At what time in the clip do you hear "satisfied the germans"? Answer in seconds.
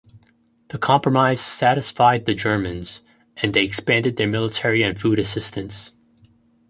1.39-3.01